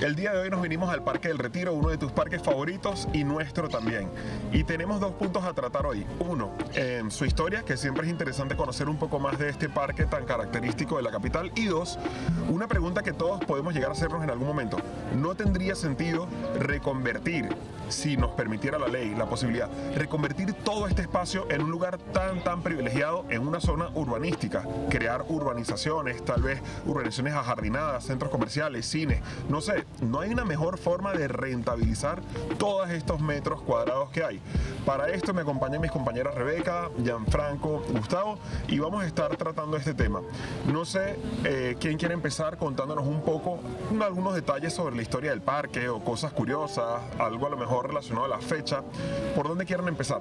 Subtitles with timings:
[0.00, 3.06] El día de hoy nos vinimos al Parque del Retiro, uno de tus parques favoritos
[3.12, 4.08] y nuestro también.
[4.50, 6.06] Y tenemos dos puntos a tratar hoy.
[6.20, 6.52] Uno,
[7.10, 10.96] su historia, que siempre es interesante conocer un poco más de este parque tan característico
[10.96, 11.52] de la capital.
[11.54, 11.98] Y dos,
[12.48, 14.78] una pregunta que todos podemos llegar a hacernos en algún momento.
[15.14, 16.26] ¿No tendría sentido
[16.58, 17.50] reconvertir,
[17.90, 22.42] si nos permitiera la ley, la posibilidad, reconvertir todo este espacio en un lugar tan,
[22.42, 24.64] tan privilegiado en una zona urbanística?
[24.88, 30.78] Crear urbanizaciones, tal vez urbanizaciones ajardinadas, centros comerciales, cines, no sé, no hay una mejor
[30.78, 32.20] forma de rentabilizar
[32.58, 34.40] todos estos metros cuadrados que hay.
[34.84, 39.94] Para esto me acompañan mis compañeras Rebeca, Gianfranco, Gustavo y vamos a estar tratando este
[39.94, 40.20] tema.
[40.72, 43.60] No sé eh, quién quiere empezar contándonos un poco
[44.02, 48.26] algunos detalles sobre la historia del parque o cosas curiosas, algo a lo mejor relacionado
[48.26, 48.82] a la fecha.
[49.34, 50.20] ¿Por dónde quieren empezar?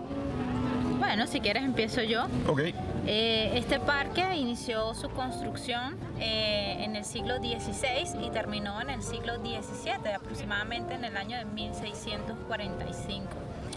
[0.99, 2.26] Bueno, si quieres empiezo yo.
[2.48, 2.62] Ok.
[3.08, 9.02] Eh, este parque inició su construcción eh, en el siglo XVI y terminó en el
[9.02, 13.27] siglo XVII, aproximadamente en el año de 1645.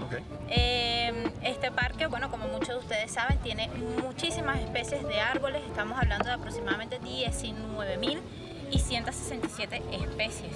[0.06, 0.24] Okay.
[0.50, 3.70] Eh, este parque, bueno, como muchos de ustedes saben, tiene
[4.02, 8.18] muchísimas especies de árboles, estamos hablando de aproximadamente 19.000
[8.72, 10.52] y 167 especies.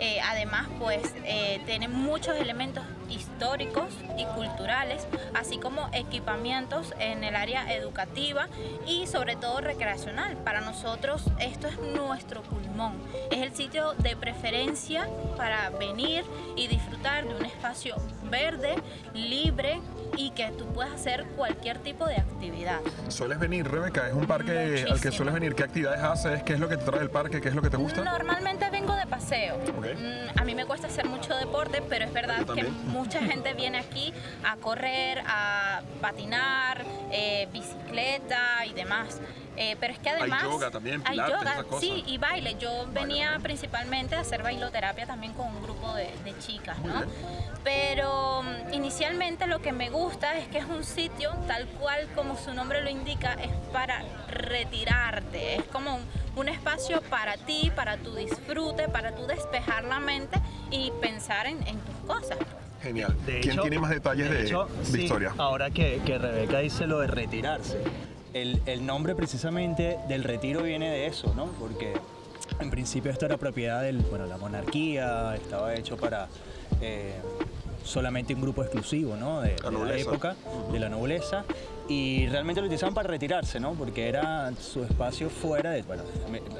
[0.00, 7.36] Eh, además, pues eh, tiene muchos elementos históricos y culturales, así como equipamientos en el
[7.36, 8.48] área educativa
[8.86, 10.38] y sobre todo recreacional.
[10.38, 12.94] Para nosotros esto es nuestro pulmón,
[13.30, 16.24] es el sitio de preferencia para venir
[16.56, 17.96] y disfrutar de un espacio
[18.30, 18.76] verde,
[19.12, 19.80] libre,
[20.20, 22.80] y que tú puedas hacer cualquier tipo de actividad.
[23.08, 24.06] ¿Sueles venir, Rebeca?
[24.06, 25.54] ¿Es un parque al que sueles venir?
[25.54, 26.42] ¿Qué actividades haces?
[26.42, 27.40] ¿Qué es lo que te trae el parque?
[27.40, 28.02] ¿Qué es lo que te gusta?
[28.04, 29.56] Normalmente vengo de paseo.
[29.56, 33.78] Mm, a mí me cuesta hacer mucho deporte, pero es verdad que mucha gente viene
[33.78, 34.12] aquí
[34.44, 39.20] a correr, a patinar, eh, bicicleta y demás.
[39.56, 40.42] Eh, pero es que además...
[40.44, 41.80] Hay yoga también, pilates, hay yoga, cosas.
[41.80, 42.56] sí, y baile.
[42.58, 47.02] Yo venía principalmente a hacer bailoterapia también con un grupo de, de chicas, ¿no?
[47.64, 52.36] Pero mm, inicialmente lo que me gusta es que es un sitio, tal cual como
[52.36, 55.56] su nombre lo indica, es para retirarte.
[55.56, 56.02] Es como un,
[56.36, 61.66] un espacio para ti, para tu disfrute, para tu despejar la mente y pensar en,
[61.66, 62.38] en tus cosas.
[62.82, 63.14] Genial.
[63.26, 65.34] De ¿Quién hecho- tiene más detalles de, hecho, de sí, historia?
[65.36, 67.78] Ahora que, que Rebeca dice lo de retirarse,
[68.34, 71.46] el, el nombre precisamente del retiro viene de eso, ¿no?
[71.58, 71.94] Porque
[72.60, 76.28] en principio esto era propiedad de bueno, la monarquía, estaba hecho para
[76.80, 77.14] eh,
[77.84, 79.40] solamente un grupo exclusivo, ¿no?
[79.40, 80.36] De, La de la época,
[80.72, 81.44] de la nobleza.
[81.90, 83.72] Y realmente lo utilizaban para retirarse, ¿no?
[83.74, 85.82] Porque era su espacio fuera de.
[85.82, 86.04] Bueno,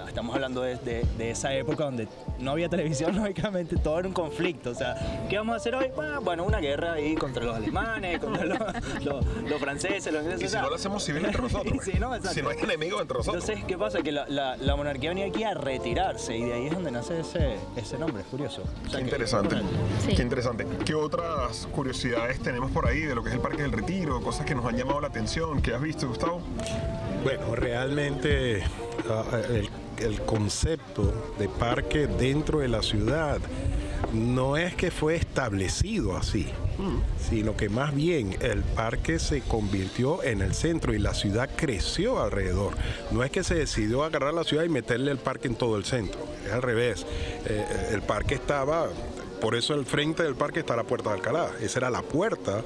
[0.09, 2.09] estamos hablando de, de- de esa época donde
[2.41, 4.71] no había televisión, lógicamente, todo era un conflicto.
[4.71, 4.97] O sea,
[5.31, 5.87] ¿qué vamos a hacer hoy?
[5.97, 8.59] Ah, Bueno, una guerra ahí contra los alemanes, contra los,
[9.05, 10.47] los- los franceses, los ingleses.
[10.47, 11.77] Y si no lo hacemos civil entre nosotros.
[11.85, 13.45] Sí, no, si no hay enemigos entre nosotros.
[13.45, 14.03] Entonces, ¿qué pasa?
[14.03, 17.21] Que la, la- la monarquía venía aquí a retirarse y de ahí es donde nace
[17.21, 18.63] ese, ese nombre, es curioso.
[18.63, 19.57] O sea, Qué que- interesante.
[20.05, 20.15] Sí.
[20.17, 20.67] Qué interesante.
[20.85, 24.21] ¿Qué otras curiosidades tenemos por ahí de lo que es el Parque del Retiro?
[24.21, 25.20] Cosas que nos han llamado la atención,
[25.63, 26.41] que has visto, Gustavo.
[27.23, 28.63] Bueno, realmente
[29.09, 33.39] ah, el, el concepto de parque dentro de la ciudad
[34.15, 36.49] no es que fue establecido así,
[37.29, 42.23] sino que más bien el parque se convirtió en el centro y la ciudad creció
[42.23, 42.73] alrededor.
[43.11, 45.85] No es que se decidió agarrar la ciudad y meterle el parque en todo el
[45.85, 47.05] centro, es al revés.
[47.45, 48.89] Eh, el parque estaba
[49.41, 51.51] por eso al frente del parque está la Puerta de Alcalá.
[51.61, 52.63] Esa era la puerta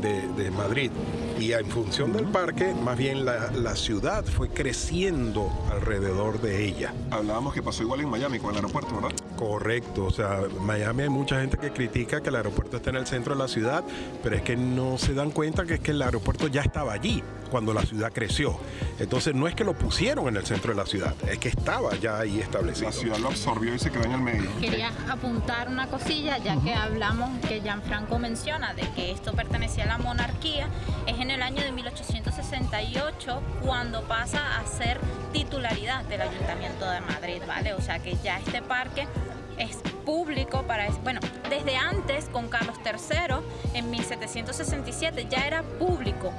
[0.00, 0.90] de, de Madrid.
[1.38, 6.94] Y en función del parque, más bien la, la ciudad fue creciendo alrededor de ella.
[7.10, 9.12] Hablábamos que pasó igual en Miami con el aeropuerto, ¿verdad?
[9.36, 13.06] Correcto, o sea, Miami hay mucha gente que critica que el aeropuerto esté en el
[13.06, 13.82] centro de la ciudad,
[14.22, 17.22] pero es que no se dan cuenta que es que el aeropuerto ya estaba allí
[17.50, 18.58] cuando la ciudad creció.
[18.98, 21.94] Entonces no es que lo pusieron en el centro de la ciudad, es que estaba
[21.96, 22.90] ya ahí establecido.
[22.90, 24.50] La ciudad lo absorbió y se quedó en el medio.
[24.60, 29.86] Quería apuntar una cosilla, ya que hablamos, que Gianfranco menciona de que esto pertenecía a
[29.88, 30.68] la monarquía,
[31.06, 35.00] es en el año de 1868 cuando pasa a ser
[35.32, 37.72] titularidad del Ayuntamiento de Madrid, ¿vale?
[37.72, 39.08] O sea que ya este parque
[39.56, 43.36] es público para, bueno, desde antes con Carlos III
[43.72, 46.30] en 1767 ya era público,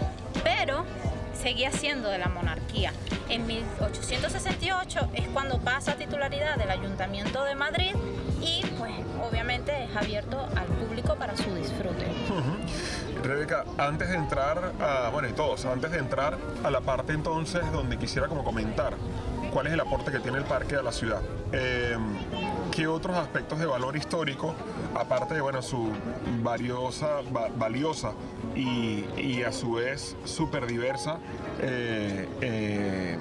[0.44, 0.86] pero
[1.34, 2.94] seguía siendo de la monarquía.
[3.28, 7.96] En 1868 es cuando pasa a titularidad del Ayuntamiento de Madrid
[8.40, 8.94] y pues
[9.28, 12.06] obviamente es abierto al público para su disfrute.
[13.26, 17.62] Rebeca, antes de entrar a, bueno, y todos, antes de entrar a la parte entonces
[17.72, 18.94] donde quisiera como comentar
[19.52, 21.22] cuál es el aporte que tiene el parque a la ciudad.
[21.52, 21.98] Eh,
[22.72, 24.54] ¿Qué otros aspectos de valor histórico,
[24.96, 25.90] aparte de bueno, su
[26.44, 28.12] valiosa, va- valiosa
[28.54, 31.20] y, y a su vez súper diversa
[31.62, 33.18] eh, eh,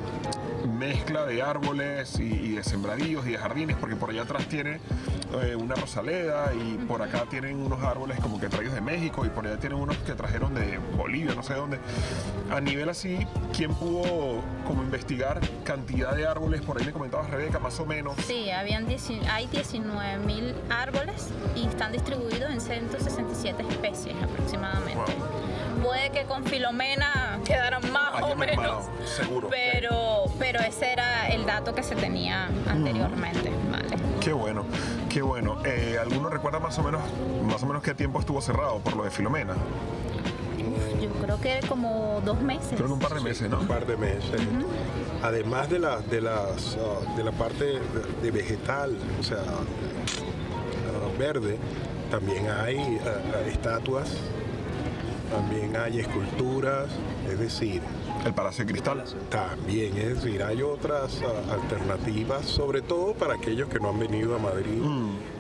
[0.67, 4.81] mezcla de árboles y, y de sembradíos y de jardines, porque por allá atrás tiene
[5.43, 9.31] eh, una rosaleda y por acá tienen unos árboles como que traídos de México y
[9.31, 11.79] por allá tienen unos que trajeron de Bolivia, no sé dónde.
[12.51, 13.27] A nivel así,
[13.57, 16.61] ¿quién pudo como investigar cantidad de árboles?
[16.61, 18.17] Por ahí me comentabas, Rebeca, más o menos.
[18.27, 18.85] Sí, habían
[19.31, 25.13] hay 19.000 árboles y están distribuidos en 167 especies aproximadamente.
[25.85, 29.49] Puede que con Filomena quedaran más Hayan o menos, seguro.
[29.51, 33.53] pero, pero ese era el dato que se tenía anteriormente.
[33.71, 33.97] Vale.
[34.21, 34.65] Qué bueno,
[35.11, 35.59] qué bueno.
[35.65, 37.03] Eh, ¿Alguno recuerda más o menos,
[37.45, 39.55] más o menos qué tiempo estuvo cerrado por lo de Filomena?
[41.03, 42.73] Yo creo que como dos meses.
[42.77, 43.61] Creo que un par de meses, ¿no?
[43.61, 44.41] un par de meses.
[45.23, 47.81] Además de la, de, las, ah, de la parte de,
[48.23, 51.59] de vegetal, o sea, ah, verde,
[52.11, 54.17] también hay ah, estatuas,
[55.35, 56.87] también hay esculturas,
[57.29, 57.83] es decir,
[58.25, 59.05] El Palacio de Cristal.
[59.31, 64.37] también, es decir, hay otras ah, alternativas, sobre todo para aquellos que no han venido
[64.37, 64.81] a Madrid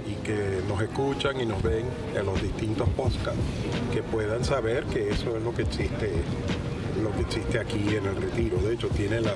[0.07, 3.41] y que nos escuchan y nos ven en los distintos podcasts,
[3.93, 6.11] que puedan saber que eso es lo que existe
[7.03, 8.57] lo que existe aquí en el retiro.
[8.59, 9.35] De hecho, tiene la,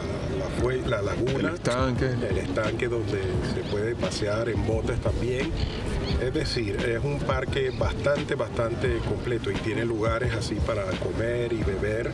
[0.87, 2.07] la laguna, El estanque.
[2.07, 3.21] el estanque donde
[3.53, 5.51] se puede pasear en botes también.
[6.20, 11.62] Es decir, es un parque bastante, bastante completo y tiene lugares así para comer y
[11.62, 12.12] beber,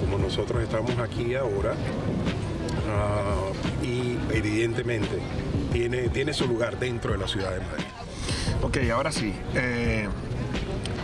[0.00, 1.74] como nosotros estamos aquí ahora.
[2.90, 3.50] Ah,
[3.82, 5.18] y evidentemente
[5.72, 7.84] tiene, tiene su lugar dentro de la ciudad de Madrid.
[8.62, 9.32] Ok, ahora sí.
[9.54, 10.08] eh,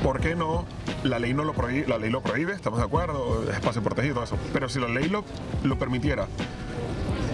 [0.02, 0.66] ¿Por qué no?
[1.02, 4.36] La ley no lo prohíbe, la ley lo prohíbe, estamos de acuerdo, espacio protegido, eso.
[4.52, 5.24] Pero si la ley lo,
[5.62, 6.26] lo permitiera,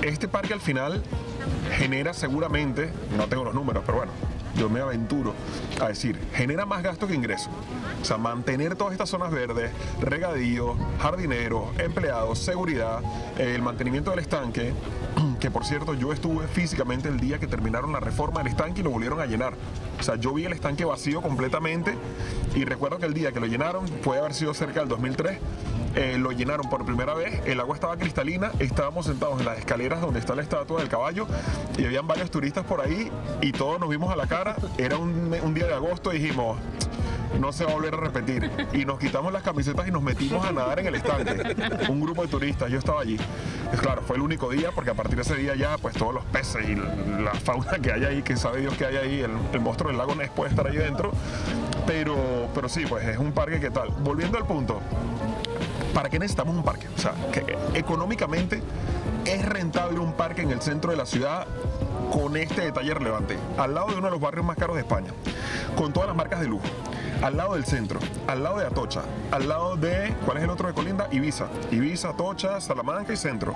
[0.03, 1.03] este parque al final
[1.79, 4.12] genera seguramente, no tengo los números, pero bueno,
[4.56, 5.35] yo me aventuro
[5.81, 7.50] a decir, genera más gasto que ingreso.
[8.00, 9.70] O sea, mantener todas estas zonas verdes,
[10.00, 13.00] regadíos, jardineros, empleados, seguridad,
[13.38, 14.73] el mantenimiento del estanque,
[15.41, 18.85] que por cierto yo estuve físicamente el día que terminaron la reforma del estanque y
[18.85, 19.55] lo volvieron a llenar.
[19.99, 21.94] O sea, yo vi el estanque vacío completamente
[22.55, 25.38] y recuerdo que el día que lo llenaron, puede haber sido cerca del 2003,
[25.97, 30.01] eh, lo llenaron por primera vez, el agua estaba cristalina, estábamos sentados en las escaleras
[30.01, 31.27] donde está la estatua del caballo
[31.77, 33.11] y habían varios turistas por ahí
[33.41, 36.59] y todos nos vimos a la cara, era un, día de agosto y dijimos,
[37.41, 38.51] no se va a volver a repetir.
[38.73, 41.57] Y nos quitamos las camisetas y nos metimos a nadar en el estanque.
[41.89, 43.17] Un grupo de turistas, yo estaba allí.
[43.81, 46.25] Claro, fue el único día porque a partir de ese día ya pues todos los
[46.27, 49.61] peces y la fauna que hay ahí, que sabe Dios que hay ahí, el, el
[49.61, 51.11] monstruo del lago Ness puede estar ahí dentro.
[51.87, 53.91] Pero, pero sí, pues es un parque que tal.
[54.03, 54.81] Volviendo al punto,
[55.95, 56.87] ¿para qué necesitamos un parque?
[56.97, 58.63] O sea, que económicamente
[59.25, 61.47] es rentable un parque en el centro de la ciudad
[62.13, 63.39] con este detalle relevante.
[63.57, 65.13] Al lado de uno de los barrios más caros de España,
[65.77, 66.65] con todas las marcas de lujo.
[67.23, 70.69] Al lado del centro, al lado de Atocha, al lado de, ¿cuál es el otro
[70.69, 71.07] de Colinda?
[71.13, 71.49] Ibiza.
[71.71, 73.53] Ibiza, Atocha, Salamanca y centro.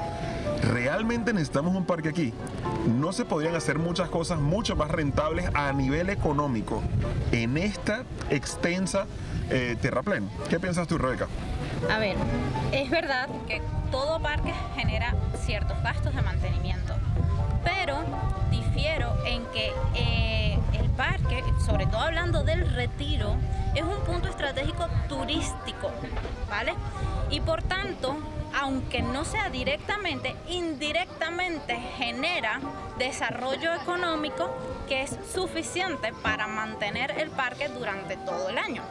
[0.63, 2.35] ¿Realmente necesitamos un parque aquí?
[2.87, 6.83] No se podrían hacer muchas cosas mucho más rentables a nivel económico
[7.33, 9.07] en esta extensa
[9.51, 10.29] eh, terraplén.
[10.51, 11.27] ¿Qué piensas tú, Rebeca?
[11.91, 12.17] A ver,
[12.73, 15.15] es verdad que todo parque genera
[15.45, 16.95] ciertos gastos de mantenimiento,
[17.63, 17.99] pero
[18.51, 23.37] difiero en que eh, el parque, sobre todo hablando del retiro,
[23.75, 25.91] es un punto estratégico turístico,
[26.49, 26.75] ¿vale?
[27.31, 28.17] Y por tanto,
[28.61, 32.61] aunque no sea directamente, indirectamente genera
[32.99, 34.51] desarrollo económico
[34.89, 38.83] que es suficiente para mantener el parque durante todo el año.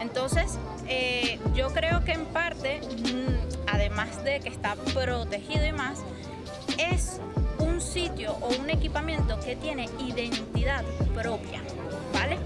[0.00, 5.98] Entonces, eh, yo creo que en parte, mm, además de que está protegido y más,
[6.78, 7.20] es
[7.58, 11.60] un sitio o un equipamiento que tiene identidad propia,
[12.12, 12.38] ¿vale?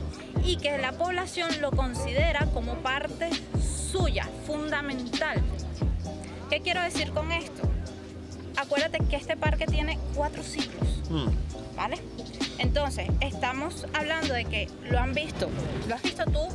[0.44, 3.28] Y que la población lo considera como parte
[3.92, 5.42] suya, fundamental.
[6.49, 7.62] ¿Qué quiero decir con esto?
[8.56, 11.02] Acuérdate que este parque tiene cuatro ciclos,
[11.76, 11.99] ¿vale?
[12.59, 15.49] Entonces, estamos hablando de que lo han visto,
[15.88, 16.49] lo has visto tú,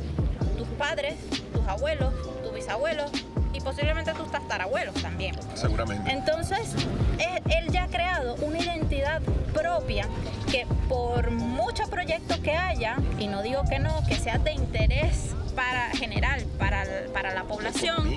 [0.88, 1.16] padres,
[1.52, 3.10] tus abuelos, tus bisabuelos
[3.52, 5.36] y posiblemente tus tatarabuelos también.
[5.52, 6.10] Seguramente.
[6.10, 6.72] Entonces,
[7.18, 9.20] él, ya ha creado una identidad
[9.52, 10.06] propia
[10.50, 15.34] que por muchos proyectos que haya, y no digo que no, que sea de interés
[15.54, 18.08] para general para, para la población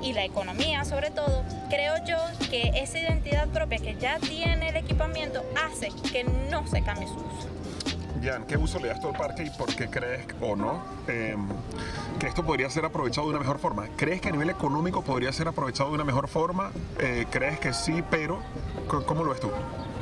[0.00, 2.18] y la economía sobre todo, creo yo
[2.50, 7.14] que esa identidad propia que ya tiene el equipamiento hace que no se cambie su
[7.14, 7.59] uso.
[8.22, 11.34] Jan, ¿qué uso le das tú al parque y por qué crees o no eh,
[12.18, 13.88] que esto podría ser aprovechado de una mejor forma?
[13.96, 16.70] ¿Crees que a nivel económico podría ser aprovechado de una mejor forma?
[16.98, 18.40] Eh, ¿Crees que sí, pero
[19.06, 19.48] ¿cómo lo ves tú?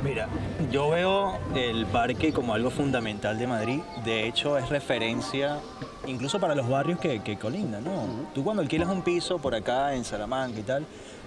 [0.03, 0.27] Mira,
[0.71, 3.81] yo veo el parque como algo fundamental de Madrid.
[4.03, 5.59] De hecho, es referencia
[6.05, 8.29] incluso para los barrios que, que colindan, ¿no?
[8.33, 10.85] Tú cuando alquilas un piso por acá en Salamanca y tal,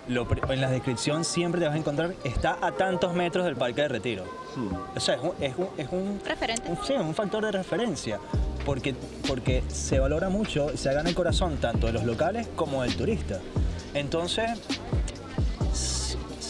[0.09, 3.83] lo en la descripción siempre te vas a encontrar, está a tantos metros del Parque
[3.83, 4.25] de Retiro.
[4.95, 6.71] O sea, es un, es un, es un, Referente.
[6.71, 8.19] un- sí, un factor de referencia.
[8.67, 8.95] Porque,
[9.27, 13.39] porque se valora mucho, se gana el corazón tanto de los locales como del turista.
[13.95, 14.51] Entonces,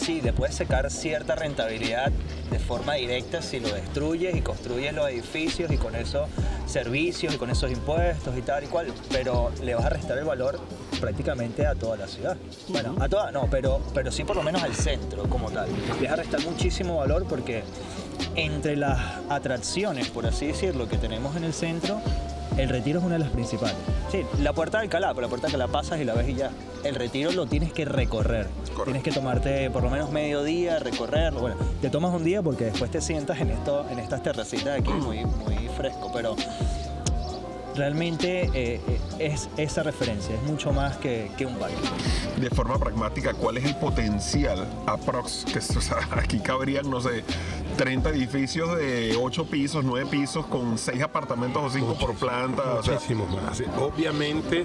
[0.03, 2.11] sí, le puedes sacar cierta rentabilidad
[2.51, 6.29] de forma directa si lo destruyes y construyes los edificios y con esos
[6.67, 10.25] servicios y con esos impuestos y tal y cual, pero le vas a restar el
[10.25, 10.59] valor
[11.01, 12.37] prácticamente a toda la ciudad.
[12.69, 15.69] Bueno, a toda no, pero, pero sí por lo menos al centro como tal.
[16.01, 17.63] Le vas a restar muchísimo valor porque
[18.35, 22.01] entre las atracciones, por así decirlo, que tenemos en el centro,
[22.57, 23.77] el retiro es una de las principales.
[24.11, 26.35] Sí, la puerta de Alcalá, pero la puerta de Alcalá pasas y la ves y
[26.35, 26.51] ya.
[26.85, 28.49] El retiro lo tienes que recorrer.
[28.85, 31.41] Tienes que tomarte por lo menos medio día, recorrerlo.
[31.41, 34.81] Bueno, te tomas un día porque después te sientas en, esto, en estas terracitas de
[34.81, 36.37] aquí muy, muy fresco, pero
[37.75, 38.81] realmente eh,
[39.19, 41.77] es esa referencia, es mucho más que, que un parque.
[42.37, 45.45] De forma pragmática, ¿cuál es el potencial aprox?
[45.45, 47.25] Que, o sea, aquí cabrían, no sé,
[47.77, 52.63] 30 edificios de 8 pisos, 9 pisos, con 6 apartamentos o 5 por planta.
[52.75, 53.63] O sea, Muchísimos más.
[53.79, 54.65] Obviamente,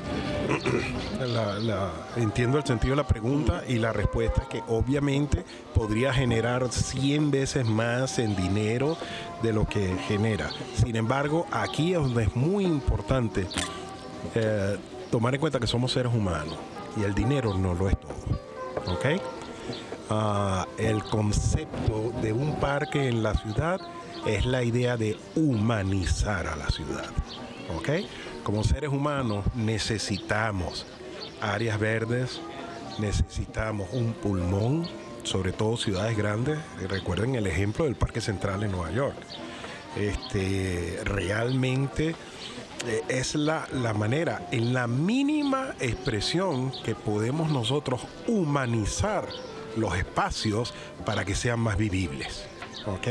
[1.20, 6.14] la- la- entiendo el sentido de la pregunta y la respuesta es que obviamente podría
[6.14, 8.98] generar 100 veces más en dinero
[9.42, 10.50] de lo que genera.
[10.76, 13.48] Sin embargo, aquí es donde es muy importante
[14.36, 14.78] eh,
[15.12, 16.56] tomar en cuenta que somos seres humanos
[17.00, 18.16] y el dinero no lo es todo.
[18.94, 19.06] ¿Ok?
[20.10, 23.82] Ah, el concepto de un parque en la ciudad
[24.26, 27.10] es la idea de humanizar a la ciudad.
[27.76, 27.90] ¿Ok?
[28.44, 30.86] Como seres humanos necesitamos
[31.42, 32.40] áreas verdes,
[33.00, 34.88] necesitamos un pulmón,
[35.24, 36.58] sobre todo ciudades grandes.
[36.88, 39.18] Recuerden el ejemplo del Parque Central en Nueva York.
[39.98, 42.16] Este, realmente
[42.86, 49.28] eh, es la, la manera, en la mínima expresión que podemos nosotros humanizar
[49.78, 50.74] los espacios
[51.06, 52.46] para que sean más vivibles.
[52.86, 53.08] ¿Ok?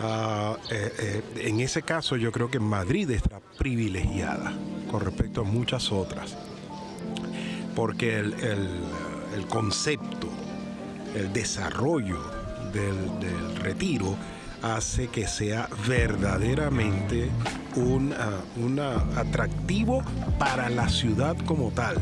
[0.00, 4.52] Ah, eh, eh, en ese caso yo creo que Madrid está privilegiada
[4.90, 6.36] con respecto a muchas otras.
[7.74, 10.28] Porque el, el- concepto,
[11.14, 12.20] el desarrollo
[12.72, 14.16] del, del retiro
[14.62, 17.30] hace que sea verdaderamente
[17.76, 18.12] un,
[18.80, 20.02] ah, atractivo
[20.38, 21.96] para la ciudad como tal.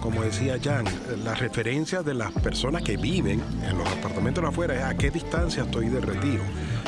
[0.00, 0.86] Como decía Jan,
[1.24, 5.10] las referencias de las personas que viven en los apartamentos de afuera es a qué
[5.10, 6.42] distancia estoy de retiro.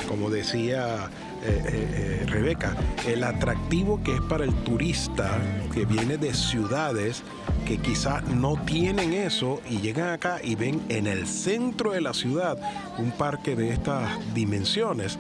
[0.09, 1.11] Como decía
[1.45, 2.75] eh, eh, eh, Rebeca,
[3.07, 5.38] el atractivo que es para el turista
[5.75, 7.23] que viene de ciudades
[7.66, 12.14] que quizá no tienen eso y llegan acá y ven en el centro de la
[12.14, 12.59] ciudad
[12.99, 15.19] un parque de estas dimensiones,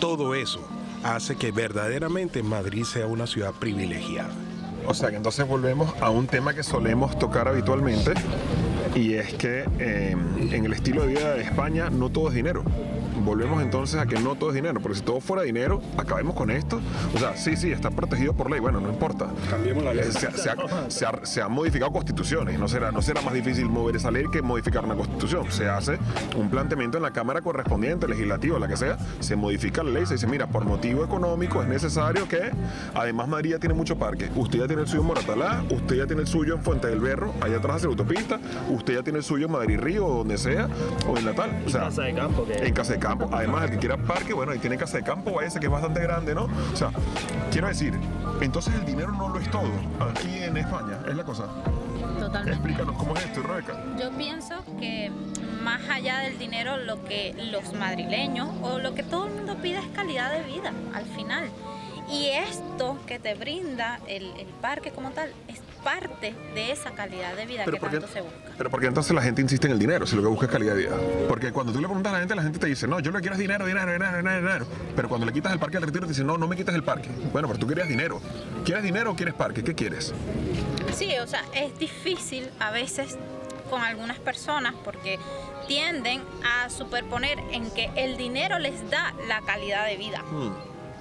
[0.00, 0.66] todo eso
[1.04, 4.34] hace que verdaderamente Madrid sea una ciudad privilegiada.
[4.90, 8.12] O sea que entonces volvemos a un tema que solemos tocar habitualmente
[8.96, 10.16] y es que eh,
[10.50, 12.64] en el estilo de vida de España no todo es dinero.
[13.24, 16.50] Volvemos entonces a que no todo es dinero, porque si todo fuera dinero, acabemos con
[16.50, 16.80] esto.
[17.14, 19.26] O sea, sí, sí, está protegido por ley, bueno, no importa.
[19.50, 20.04] Cambiemos la ley.
[20.08, 20.56] Eh, Se, ha- se ha-
[20.90, 24.24] se ha- se han modificado constituciones, no será, no será más difícil mover esa ley
[24.32, 25.50] que modificar una constitución.
[25.50, 25.98] Se hace
[26.36, 30.14] un planteamiento en la Cámara correspondiente, legislativa, la que sea, se modifica la ley, se
[30.14, 32.50] dice, mira, por motivo económico es necesario que,
[32.94, 36.06] además Madrid ya tiene mucho parque, usted ya tiene el suyo en Moratalá, usted ya
[36.06, 38.38] tiene el suyo en Fuente del Berro, allá atrás hacia la autopista,
[38.70, 40.68] usted ya tiene el suyo en Madrid Río, o donde sea,
[41.08, 41.62] o en Natal.
[41.66, 43.09] O sea, Casa de campo, que- en casa de campo.
[43.32, 46.00] Además, el que quiera parque, bueno, ahí tiene casa de campo, váyase que es bastante
[46.00, 46.48] grande, ¿no?
[46.72, 46.90] O sea,
[47.50, 47.98] quiero decir,
[48.40, 51.46] entonces el dinero no lo es todo aquí en España, es la cosa.
[52.18, 52.50] Totalmente.
[52.50, 53.74] Explícanos cómo es esto, Rebeca.
[53.98, 55.10] Yo pienso que
[55.62, 59.78] más allá del dinero, lo que los madrileños o lo que todo el mundo pide
[59.78, 61.48] es calidad de vida al final.
[62.08, 67.34] Y esto que te brinda el, el parque como tal es parte de esa calidad
[67.34, 68.36] de vida que ¿por qué- tanto se busca.
[68.58, 70.74] pero porque entonces la gente insiste en el dinero, si lo que busca es calidad
[70.74, 70.96] de vida.
[71.28, 73.18] Porque cuando tú le preguntas a la gente, la gente te dice, no, yo lo
[73.18, 74.66] que quiero es dinero, dinero, dinero, dinero, dinero.
[74.96, 76.82] Pero cuando le quitas el parque al retiro, te dicen, no, no me quites el
[76.82, 77.08] parque.
[77.32, 78.20] Bueno, pero tú querías dinero.
[78.64, 79.62] ¿Quieres dinero o quieres parque?
[79.64, 80.12] ¿Qué quieres?
[80.94, 83.16] Sí, o sea, es difícil a veces
[83.70, 85.18] con algunas personas porque
[85.68, 90.22] tienden a superponer en que el dinero les da la calidad de vida.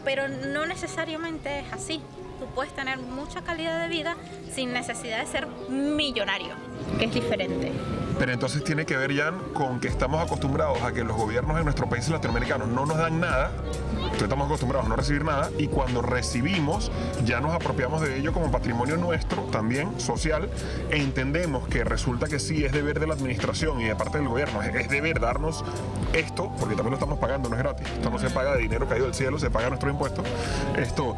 [0.05, 2.01] Pero no necesariamente es así.
[2.39, 4.15] Tú puedes tener mucha calidad de vida
[4.53, 6.53] sin necesidad de ser millonario,
[6.97, 7.71] que es diferente.
[8.17, 11.63] Pero entonces tiene que ver, Jan, con que estamos acostumbrados a que los gobiernos en
[11.63, 13.51] nuestros países latinoamericanos no nos dan nada,
[13.93, 16.91] entonces estamos acostumbrados a no recibir nada, y cuando recibimos
[17.23, 20.49] ya nos apropiamos de ello como patrimonio nuestro, también social,
[20.89, 24.27] e entendemos que resulta que sí es deber de la administración y de parte del
[24.27, 25.63] gobierno, es deber darnos
[26.11, 28.87] esto, porque también lo estamos pagando, no es gratis, esto no se paga de dinero
[28.87, 30.23] caído del cielo, se paga nuestro impuesto,
[30.77, 31.15] esto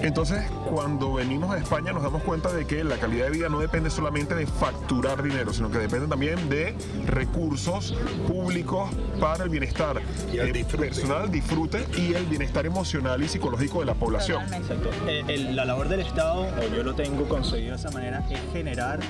[0.00, 3.58] Entonces, cuando venimos a España nos damos cuenta de que la calidad de vida no
[3.58, 6.76] depende solamente de facturar dinero, sino que depende también de
[7.06, 7.94] recursos
[8.28, 8.90] públicos
[9.20, 10.00] para el bienestar
[10.32, 10.86] Y el eh, disfrute.
[10.86, 14.42] personal, disfrute y el bienestar emocional y psicológico de la población.
[14.54, 14.90] Exacto.
[15.08, 18.40] Eh, el- la labor del Estado, o yo lo tengo concebido de esa manera, es
[18.52, 19.00] generar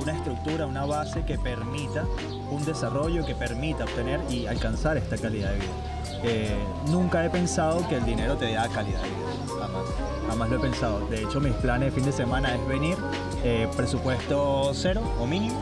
[0.00, 2.04] una estructura, una base que permita
[2.50, 6.20] un desarrollo, que permita obtener y alcanzar esta calidad de vida.
[6.24, 6.56] Eh,
[6.90, 9.84] nunca he pensado que el dinero te da calidad de vida, jamás.
[10.28, 11.06] Jamás lo he pensado.
[11.08, 12.96] De hecho, mis planes de fin de semana es venir,
[13.44, 15.58] eh, presupuesto cero o mínimo.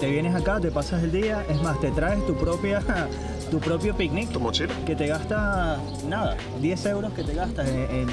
[0.00, 2.82] Te vienes acá, te pasas el día, es más, te traes tu propia,
[3.50, 4.74] tu propio picnic ¿Tu mochila?
[4.84, 8.08] que te gasta nada, 10 euros que te gastas en, en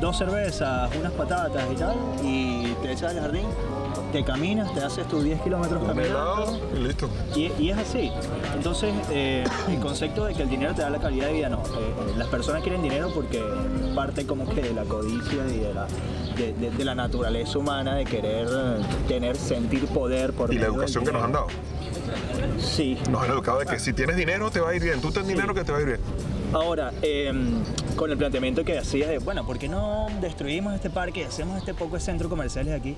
[0.00, 3.44] dos cervezas, unas patatas y tal, y te echas al jardín,
[4.12, 6.58] te caminas, te haces tus 10 kilómetros caminando.
[6.74, 7.08] y listo.
[7.34, 8.10] Y, y es así.
[8.54, 11.58] Entonces, eh, el concepto de que el dinero te da la calidad de vida, no.
[11.58, 13.42] Eh, eh, las personas quieren dinero porque
[13.94, 15.86] parte como que de la codicia y de la,
[16.36, 18.48] de, de- de la naturaleza humana de querer
[19.08, 21.46] tener, sentir poder por Y la del educación que nos han dado.
[22.58, 25.00] Sí, Nos han educado de que si tienes dinero te va a ir bien.
[25.00, 26.00] Tú ten dinero que te va a ir bien.
[26.52, 27.32] Ahora, eh,
[27.96, 31.56] con el planteamiento que hacías de, bueno, ¿por qué no destruimos este parque y hacemos
[31.58, 32.94] este poco de centros comerciales aquí?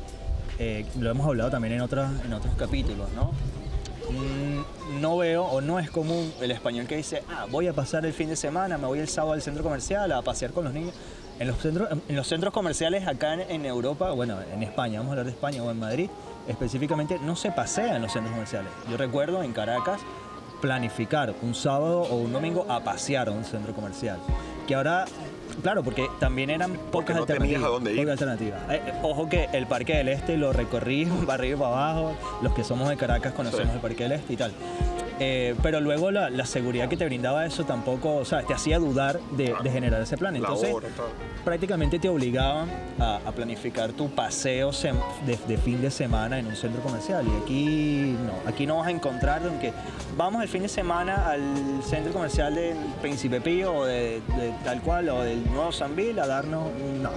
[0.58, 3.32] Eh, lo hemos hablado también en, otros en otros capítulos, ¿no?
[4.10, 8.04] Mm, No veo o no es común el español que dice, ah, voy a pasar
[8.06, 10.72] el fin de semana, me voy el sábado al centro comercial a pasear con los
[10.72, 10.94] niños.
[11.40, 15.10] En los centros, en los centros comerciales acá en, en Europa, bueno, en España, vamos
[15.10, 16.08] a hablar de España o en Madrid,
[16.46, 18.70] específicamente no se pasea en los centros comerciales.
[18.88, 20.00] Yo recuerdo en Caracas
[20.60, 24.18] planificar un sábado o un domingo a pasear a un centro comercial.
[24.68, 25.06] Que ahora,
[25.62, 27.64] claro, porque también eran pocas no tenías alternativas.
[27.64, 27.96] a dónde ir.
[27.98, 28.60] pocas alternativas.
[28.70, 32.12] Eh, eh, ojo que el Parque del Este lo recorrí para arriba y para abajo.
[32.42, 33.72] Los que somos de Caracas conocemos Sí.
[33.74, 34.52] el Parque del Este y tal.
[35.20, 38.78] Eh, pero luego la, la seguridad que te brindaba eso tampoco, o sea, te hacía
[38.78, 40.32] dudar de, de generar ese plan.
[40.34, 40.88] La Entonces, hora
[41.44, 42.68] prácticamente te obligaban
[42.98, 44.72] a, a planificar tu paseo
[45.24, 47.24] de, de fin de semana en un centro comercial.
[47.26, 49.72] Y aquí no, aquí no vas a encontrar que
[50.16, 54.80] vamos el fin de semana al centro comercial del Príncipe Pío o de, de tal
[54.82, 56.64] cual o del Nuevo Sanville a darnos.
[57.00, 57.10] No.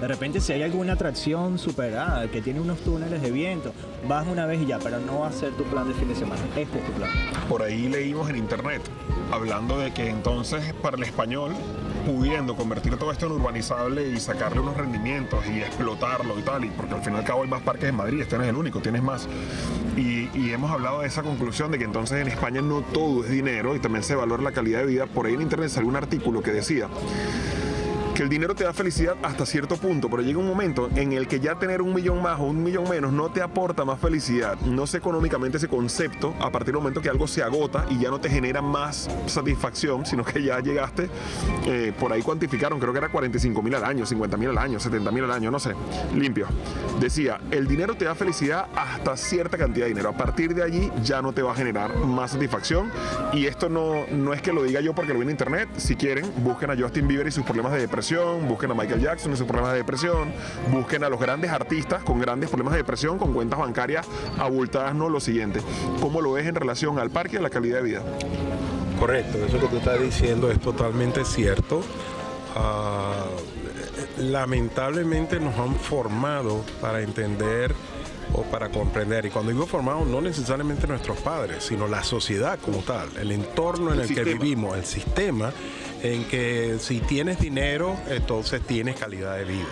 [0.00, 3.72] De repente, si hay alguna atracción superada que tiene unos túneles de viento,
[4.06, 6.14] vas una vez y ya, pero no va a ser tu plan de fin de
[6.14, 6.40] semana.
[6.56, 7.10] Este es tu plan.
[7.48, 8.82] Por ahí leímos en internet
[9.30, 11.54] hablando de que entonces para el español,
[12.06, 16.70] pudiendo convertir todo esto en urbanizable y sacarle unos rendimientos y explotarlo y tal, y
[16.70, 18.56] porque al fin y al cabo hay más parques en Madrid, este no es el
[18.56, 19.28] único, tienes más.
[19.96, 23.30] Y, y hemos hablado de esa conclusión de que entonces en España no todo es
[23.30, 25.06] dinero y también se valora la calidad de vida.
[25.06, 26.88] Por ahí en internet salió un artículo que decía
[28.18, 31.28] que el dinero te da felicidad hasta cierto punto, pero llega un momento en el
[31.28, 34.58] que ya tener un millón más o un millón menos no te aporta más felicidad.
[34.62, 38.10] No sé económicamente ese concepto a partir del momento que algo se agota y ya
[38.10, 41.08] no te genera más satisfacción, sino que ya llegaste,
[41.66, 44.80] eh, por ahí cuantificaron, creo que era 45 mil al año, 50 mil al año,
[44.80, 45.74] 70 mil al año, no sé,
[46.12, 46.48] limpio.
[46.98, 50.08] Decía, el dinero te da felicidad hasta cierta cantidad de dinero.
[50.08, 52.90] A partir de allí ya no te va a generar más satisfacción.
[53.32, 55.68] Y esto no, no es que lo diga yo porque lo vi en internet.
[55.76, 59.32] Si quieren, busquen a Justin Bieber y sus problemas de depresión, busquen a Michael Jackson
[59.32, 60.32] y sus problemas de depresión,
[60.70, 64.06] busquen a los grandes artistas con grandes problemas de depresión, con cuentas bancarias
[64.38, 65.60] abultadas, no lo siguiente.
[66.00, 68.02] ¿Cómo lo ves en relación al parque y a la calidad de vida?
[68.98, 71.82] Correcto, eso que tú estás diciendo es totalmente cierto.
[72.56, 73.26] Ah,
[74.18, 77.74] lamentablemente nos han formado para entender
[78.34, 79.26] o para comprender.
[79.26, 83.92] Y cuando digo formado, no necesariamente nuestros padres, sino la sociedad como tal, el entorno
[83.92, 85.52] en El el, que vivimos, el sistema
[86.02, 89.66] en que si tienes dinero, entonces tienes calidad de vida.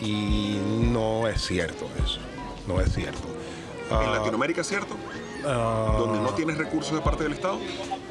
[0.00, 0.58] Y
[0.90, 2.20] no es cierto eso,
[2.66, 3.28] no es cierto.
[3.90, 4.96] En Ah, Latinoamérica, ¿cierto?
[5.44, 7.58] ah, Donde no tienes recursos de parte del Estado,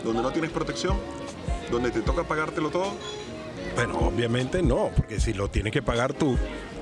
[0.03, 0.97] donde no tienes protección,
[1.71, 2.93] donde te toca pagártelo todo.
[3.75, 6.37] Bueno, obviamente no, porque si lo tienes que pagar tú,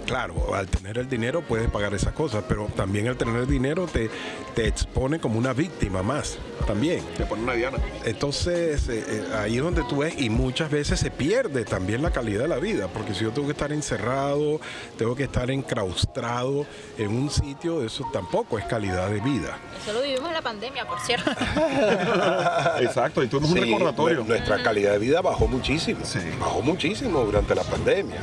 [0.08, 3.86] claro, al tener el dinero puedes pagar esas cosas, pero también al tener el dinero
[3.86, 4.10] te,
[4.56, 7.04] te expone como una víctima más, también.
[7.18, 7.78] Te pone una diana.
[8.06, 12.12] Entonces, eh, eh, ahí es donde tú ves, y muchas veces se pierde también la
[12.12, 14.60] calidad de la vida, porque si yo tengo que estar encerrado,
[14.98, 16.66] tengo que estar enclaustrado
[16.98, 19.58] en un sitio, eso tampoco es calidad de vida.
[19.84, 21.30] Eso lo vivimos en la pandemia, por cierto.
[22.82, 24.24] Exacto, y tuvimos un Sí, recordatorio.
[24.24, 26.00] nue- Nuestra calidad de vida bajó muchísimo.
[26.04, 26.20] Sí.
[26.40, 28.20] Bajó muchísimo durante la pandemia.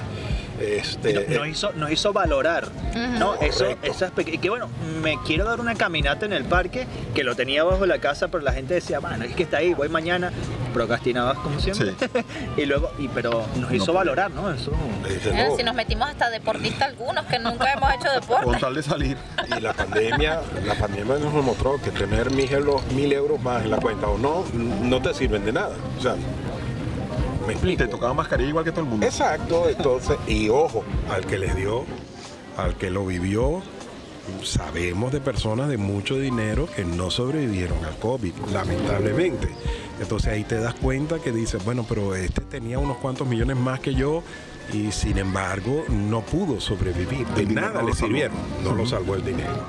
[0.60, 2.68] Este, nos, nos eh, hizo, nos hizo valorar,
[3.18, 3.34] ¿no?
[3.34, 3.90] Eso, Correcto.
[3.90, 4.68] esas peque- que bueno,
[5.02, 8.42] me quiero dar una caminata en el parque, que lo tenía bajo la casa, pero
[8.44, 10.30] la gente decía, bueno, es que está ahí, voy mañana,
[10.72, 11.94] procrastinabas como siempre.
[12.56, 14.50] y luego, y, pero nos hizo valorar, ¿no?
[14.52, 14.72] Eso.
[15.56, 18.60] Si nos metimos hasta deportistas algunos que nunca hemos hecho Con deporte.
[18.60, 19.16] tal de salir.
[19.56, 23.70] Y la pandemia, la pandemia nos demostró que tener mil euros, mil euros más en
[23.70, 25.74] la cuenta o no, no te sirven de nada.
[25.98, 26.14] O sea,
[27.46, 27.84] ¿Me explico?
[27.84, 29.06] Te tocaba mascarilla igual que todo el mundo.
[29.06, 31.84] Exacto, entonces, y ojo, al que les dio,
[32.56, 33.62] al que lo vivió,
[34.42, 39.48] sabemos de personas de mucho dinero que no sobrevivieron al COVID, lamentablemente.
[40.00, 43.80] Entonces ahí te das cuenta que dices, bueno, pero este tenía unos cuantos millones más
[43.80, 44.22] que yo
[44.72, 47.26] y sin embargo no pudo sobrevivir.
[47.28, 49.68] De El nada no le sirvieron, no lo salvó el dinero.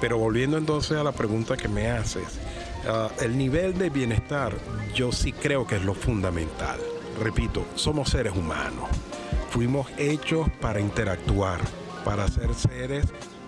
[0.00, 2.24] Pero volviendo entonces a la pregunta que me haces,
[2.86, 4.52] ah, el nivel de bienestar
[4.94, 6.78] yo sí creo que es lo fundamental.
[7.20, 8.88] Repito, somos seres humanos.
[9.50, 11.60] Fuimos hechos para interactuar,
[12.04, 13.06] para ser seres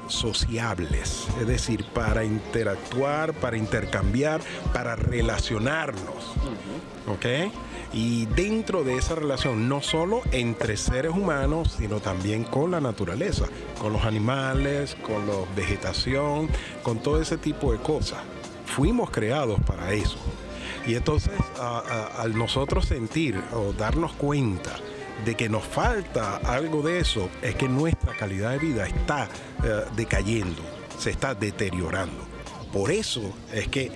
[0.09, 4.41] sociables, es decir, para interactuar, para intercambiar,
[4.73, 6.33] para relacionarnos.
[7.09, 7.53] ¿Ok?
[7.93, 13.47] Y dentro de esa relación, no solo entre seres humanos, sino también con la naturaleza,
[13.81, 16.49] con los animales, con la vegetación,
[16.83, 18.19] con todo ese tipo de cosas.
[18.65, 20.19] Fuimos creados para eso.
[20.87, 24.77] Y entonces, al nosotros sentir o darnos cuenta
[25.25, 29.29] de que nos falta algo de eso, es que nuestra calidad de vida está
[29.65, 30.63] eh, decayendo,
[30.99, 32.25] se está deteriorando.
[32.73, 33.23] Por eso
[33.53, 33.91] es que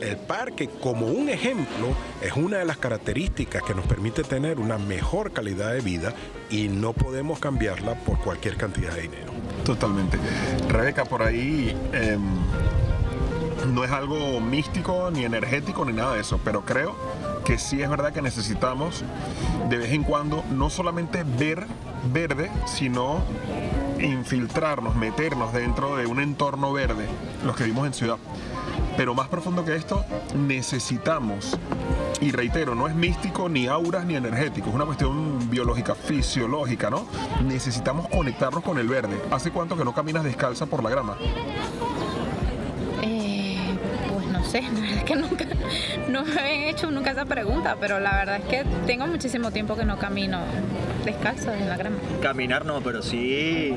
[0.00, 1.88] el parque, como un ejemplo,
[2.22, 6.14] es una de las características que nos permite tener una mejor calidad de vida
[6.48, 9.32] y no podemos cambiarla por cualquier cantidad de dinero.
[9.64, 10.18] Totalmente.
[10.68, 12.22] Rebeca, por ahí em,
[13.66, 16.94] no es algo místico, ni energético, ni nada de eso, pero creo
[17.44, 19.04] que sí es verdad que necesitamos
[19.68, 21.66] de vez en cuando no solamente ver
[22.12, 23.22] verde, sino
[24.00, 27.06] infiltrarnos, meternos dentro de un entorno verde,
[27.44, 28.16] los que vivimos en ciudad.
[28.96, 31.58] Pero más profundo que esto, necesitamos,
[32.20, 37.06] y reitero, no es místico, ni auras, ni energético, es una cuestión biológica, fisiológica, ¿no?
[37.44, 39.20] Necesitamos conectarnos con el verde.
[39.30, 41.16] ¿Hace cuánto que no caminas descalza por la grama?
[44.52, 45.44] No sé, la verdad es que nunca,
[46.08, 49.76] no me habían hecho nunca esa pregunta, pero la verdad es que tengo muchísimo tiempo
[49.76, 50.40] que no camino
[51.04, 51.96] descalzo en la grama.
[52.20, 53.76] Caminar no, pero sí.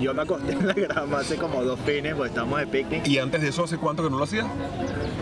[0.00, 3.06] Yo me acosté en la grama hace como dos fines, pues estamos de picnic.
[3.08, 4.44] ¿Y antes de eso, hace cuánto que no lo hacías?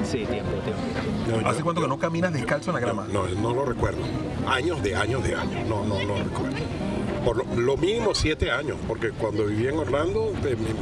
[0.02, 1.40] Sí, tiempo, tiempo.
[1.42, 3.06] No, ¿Hace yo- cuánto que no caminas descalzo en la grama?
[3.12, 4.00] No, no lo recuerdo.
[4.48, 5.68] Años de años de años.
[5.68, 6.56] No, no, no recuerdo.
[7.56, 10.32] Lo, mínimo siete años, porque cuando vivía en Orlando,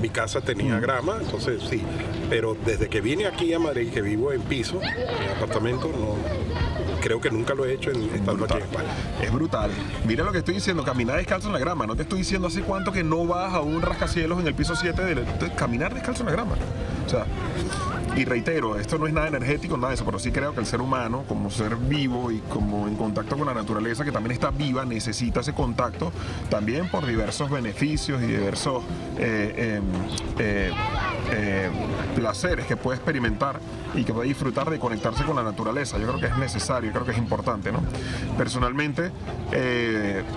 [0.00, 0.80] mi, casa tenía Mm.
[0.80, 1.82] grama, entonces sí.
[2.28, 6.16] Pero desde que vine aquí a Madrid, que vivo en piso, en apartamento, no,
[7.00, 8.88] creo que nunca lo he hecho en, estando aquí en España.
[9.22, 9.70] Es brutal.
[10.06, 11.86] Mira lo que estoy diciendo, caminar descalzo en la grama.
[11.86, 14.76] No te estoy diciendo hace cuánto que no vas a un rascacielos en el piso
[14.76, 16.54] 7 de, de caminar descalzo en la grama.
[17.06, 17.24] O sea,
[18.16, 20.66] y reitero, esto no es nada energético, nada de eso, pero sí creo que el
[20.66, 24.50] ser humano, como ser vivo y como en contacto con la naturaleza, que también está
[24.50, 26.12] viva, necesita ese contacto
[26.48, 28.82] también por diversos beneficios y diversos
[29.16, 29.84] eh, em,
[30.38, 30.72] eh,
[31.30, 31.70] eh,
[32.16, 33.60] placeres que puede experimentar
[33.94, 35.98] y que puede disfrutar de conectarse con la naturaleza.
[35.98, 37.80] Yo creo que es necesario, creo que es importante, ¿no?
[38.36, 39.10] Personalmente,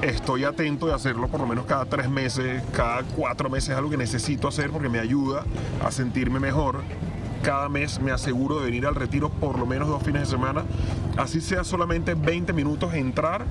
[0.02, 3.90] estoy atento de hacerlo por lo menos cada tres meses, cada cuatro meses, es algo
[3.90, 5.44] que necesito hacer porque me ayuda
[5.84, 6.82] a sentirme mejor.
[7.44, 10.64] Cada mes me aseguro de venir al retiro por lo menos dos fines de semana,
[11.18, 13.44] así sea solamente 20 minutos entrar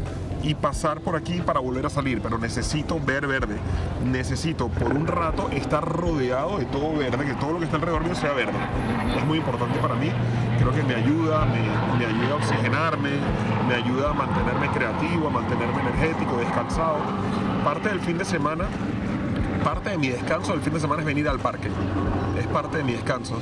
[0.43, 3.57] y pasar por aquí para volver a salir, pero necesito ver verde,
[4.11, 8.03] necesito por un rato estar rodeado de todo verde, que todo lo que está alrededor
[8.03, 8.57] mío sea verde.
[9.15, 10.11] Es muy importante para mí,
[10.59, 13.11] creo que me ayuda, me, me ayuda a oxigenarme,
[13.69, 16.97] me ayuda a mantenerme creativo, a mantenerme energético, descansado.
[17.63, 18.65] Parte del fin de semana
[19.63, 21.69] parte de mi descanso del fin de semana es venir al parque.
[22.39, 23.35] Es parte de mi descanso.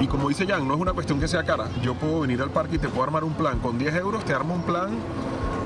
[0.00, 1.68] Y como dice Jan, no es una cuestión que sea cara.
[1.82, 3.58] Yo puedo venir al parque y te puedo armar un plan.
[3.58, 4.90] Con 10 euros te armo un plan.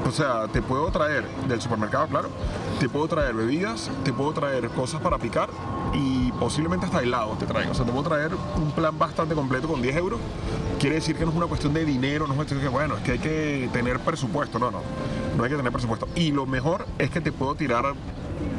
[0.07, 2.31] O sea, te puedo traer del supermercado, claro.
[2.79, 5.51] Te puedo traer bebidas, te puedo traer cosas para picar
[5.93, 7.73] y posiblemente hasta helados te traigo.
[7.73, 10.21] O sea, te puedo traer un plan bastante completo con 10 euros.
[10.79, 12.73] Quiere decir que no es una cuestión de dinero, no es una cuestión de que,
[12.73, 14.59] bueno, es que hay que tener presupuesto.
[14.59, 14.81] No, no.
[15.37, 16.09] No hay que tener presupuesto.
[16.15, 17.95] Y lo mejor es que te puedo tirar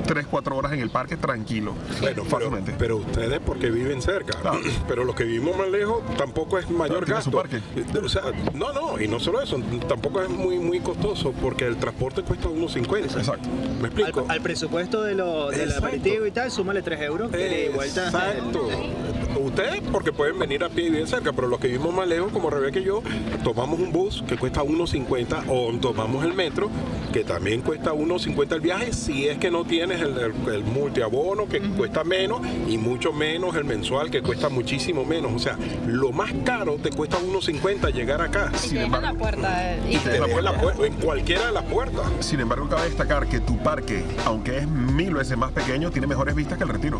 [0.05, 1.73] 3, 4 horas en el parque tranquilo.
[1.99, 2.73] Bueno, pero, fácilmente.
[2.77, 4.59] pero ustedes porque viven cerca, Claro.
[4.87, 7.61] pero los que vivimos más lejos tampoco es mayor Claro, tiene su gasto.
[7.81, 7.99] parque.
[8.05, 11.77] O sea, no, no, y no solo eso, tampoco es muy muy costoso porque el
[11.77, 13.19] transporte cuesta unos 50.
[13.19, 13.47] Exacto.
[13.81, 14.21] ¿Me explico?
[14.27, 15.85] Al, al presupuesto de lo, del Exacto.
[15.87, 17.31] aperitivo y tal, súmale 3 euros.
[17.31, 18.05] ida y vuelta.
[18.05, 18.67] Exacto.
[19.41, 22.31] Ustedes porque pueden venir a pie y bien cerca, pero los que vivimos más lejos,
[22.31, 23.01] como Rebeca y yo,
[23.43, 26.69] tomamos un bus que cuesta 1.50 o tomamos el metro
[27.11, 31.47] que también cuesta 1.50 el viaje si es que no tienes el, el, el multiabono
[31.47, 35.31] que cuesta menos y mucho menos el mensual que cuesta muchísimo menos.
[35.33, 38.51] O sea, lo más caro te cuesta 1.50 llegar acá.
[38.53, 39.77] Y Sin te dejan embargo- la puerta.
[39.89, 42.05] y te Te dejan dejan la puer- en cualquiera de las puertas.
[42.21, 46.35] Sin embargo, cabe destacar que tu parque, aunque es mil veces más pequeño, tiene mejores
[46.35, 46.99] vistas que el retiro.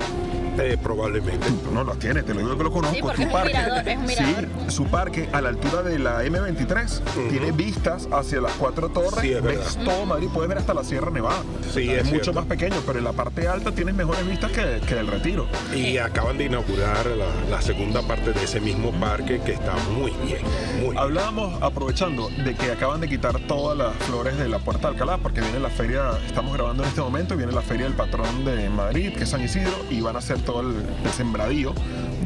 [0.60, 1.48] Eh, probablemente.
[1.64, 2.96] Tú no lo tienes, te lo digo que lo conozco.
[2.96, 4.46] Sí, porque Su es un parque, mirador, es un mirador.
[4.68, 9.22] Sí, su parque a la altura de la M23 tiene vistas hacia las cuatro torres.
[9.22, 11.42] Sí, es ves todo Madrid, puedes ver hasta la Sierra Nevada.
[11.74, 14.82] Sí, es, es mucho más pequeño, pero en la parte alta tienes mejores vistas que,
[14.86, 15.48] que el retiro.
[15.74, 20.12] Y acaban de inaugurar la, la segunda parte de ese mismo parque que está muy
[20.26, 20.42] bien.
[20.80, 20.98] Muy bien.
[20.98, 25.18] Hablábamos, aprovechando de que acaban de quitar todas las flores de la Puerta de Alcalá,
[25.18, 28.70] porque viene la feria, estamos grabando en este momento, viene la feria del patrón de
[28.70, 31.74] Madrid, que es San Isidro, y van a hacer todo el, el sembradío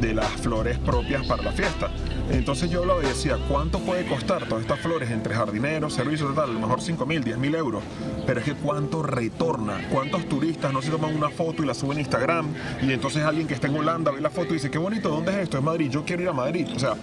[0.01, 1.91] de las flores propias para la fiesta.
[2.31, 6.49] Entonces yo hablaba y decía, ¿cuánto puede costar todas estas flores entre jardineros, servicios tal?
[6.49, 7.83] A lo mejor 5 mil, 10 mil euros.
[8.25, 9.87] Pero es que ¿cuánto retorna?
[9.91, 12.47] ¿Cuántos turistas no se toman una foto y la suben a Instagram?
[12.81, 15.31] Y entonces alguien que está en Holanda ve la foto y dice, qué bonito, ¿dónde
[15.33, 15.57] es esto?
[15.57, 16.67] Es Madrid, yo quiero ir a Madrid.
[16.75, 16.95] O sea,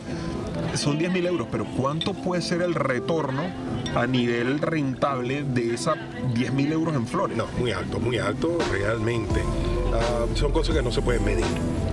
[0.75, 3.45] son 10 mil euros, pero ¿cuánto puede ser el retorno
[3.95, 5.97] a nivel rentable de esas
[6.35, 7.37] 10 mil euros en flores?
[7.37, 9.43] No, muy alto, muy alto, realmente.
[9.95, 11.45] Ah, son cosas que no se pueden medir.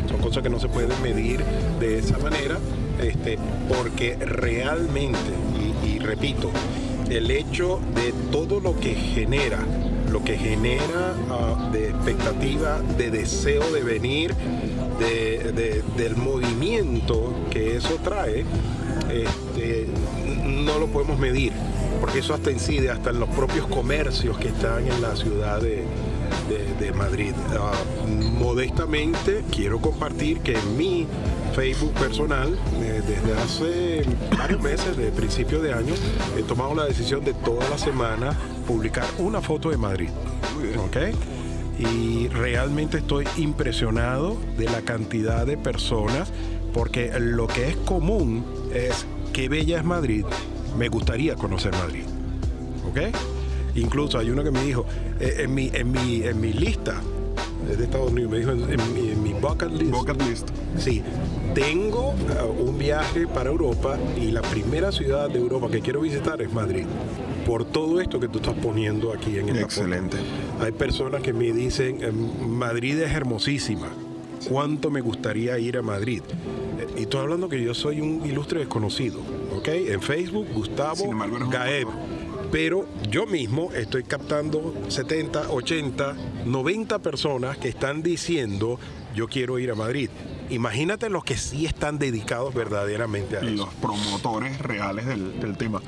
[0.10, 1.44] Son cosas que no se pueden medir
[1.80, 2.58] de esa manera,
[3.02, 5.20] este, porque realmente,
[5.86, 6.50] y, repito,
[7.10, 9.60] el hecho de todo lo que genera,
[10.12, 14.34] lo que genera ah, de expectativa, de deseo de venir,
[15.00, 18.44] de- de- del movimiento que eso trae,
[19.12, 19.88] este,
[20.46, 21.52] no lo podemos medir,
[22.02, 25.84] porque eso hasta incide hasta en los propios comercios que están en la ciudad de,
[26.50, 27.34] de- Madrid.
[27.58, 27.72] Ah,
[28.40, 31.08] modestamente quiero compartir que en mi
[31.56, 34.04] Facebook personal, eh, desde hace
[34.38, 35.94] varios meses, de principio de año,
[36.38, 38.34] he tomado la decisión de toda la semana
[38.68, 40.10] publicar una foto de Madrid.
[40.86, 40.98] ¿ok?
[41.80, 46.30] y realmente estoy impresionado de la cantidad de personas
[46.74, 50.26] porque lo que es común es qué bella es Madrid,
[50.78, 52.04] me gustaría conocer Madrid.
[52.90, 53.16] ¿Ok?
[53.80, 54.86] Incluso hay uno que me dijo,
[55.20, 57.02] eh, en, mi, en, mi, en mi lista
[57.70, 59.92] es de Estados Unidos, me dijo en, en mi, en mi bucket list.
[59.92, 60.50] Bucket list.
[60.78, 61.02] Sí,
[61.54, 66.42] tengo uh, un viaje para Europa y la primera ciudad de Europa que quiero visitar
[66.42, 66.86] es Madrid.
[67.46, 70.18] Por todo esto que tú estás poniendo aquí en esta Excelente.
[70.18, 70.64] foto.
[70.66, 73.88] Hay personas que me dicen, "Em, Madrid es hermosísima.
[74.48, 76.22] ¿Cuánto me gustaría ir a Madrid?
[76.80, 79.20] Eh, Y estoy hablando que yo soy un ilustre desconocido,
[79.58, 79.68] ¿ok?
[79.68, 81.88] En Facebook, Gustavo embargo, Gaeb.
[82.52, 88.80] Pero yo mismo estoy captando 70, 80, 90 personas que están diciendo
[89.16, 90.10] yo quiero ir a Madrid.
[90.50, 93.50] Imagínate los que sí están dedicados verdaderamente a eso.
[93.50, 95.82] los promotores reales del, tema.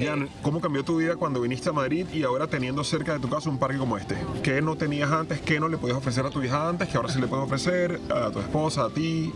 [0.00, 3.28] Jan, ¿cómo cambió tu vida cuando viniste a Madrid y ahora teniendo cerca de tu
[3.28, 4.16] casa un parque como este?
[4.42, 5.40] ¿Qué no tenías antes?
[5.40, 6.88] ¿Qué no le podías ofrecer a tu hija antes?
[6.88, 9.32] Que ahora sí le puedes ofrecer a tu esposa, a ti.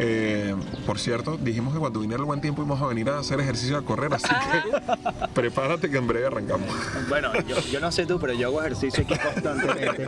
[0.00, 0.54] Eh,
[0.86, 3.76] por cierto, dijimos que cuando viniera el buen tiempo íbamos a venir a hacer ejercicio
[3.76, 6.68] a correr, así que prepárate que en breve arrancamos.
[7.08, 10.06] Bueno, yo, yo no sé tú, pero yo hago ejercicio aquí constantemente.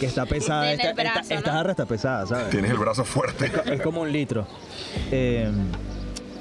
[0.00, 0.72] Que está pesada.
[0.72, 1.38] Esta, brazo, esta- ¿no?
[1.38, 2.50] esta jarra está pesada, ¿sabes?
[2.50, 3.52] Tienes el brazo fuerte.
[3.66, 4.46] Es como un litro.
[5.12, 5.48] Eh,